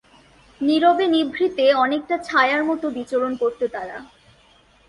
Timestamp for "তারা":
3.71-3.97